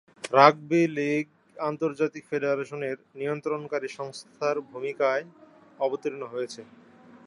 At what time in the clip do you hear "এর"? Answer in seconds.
2.89-2.97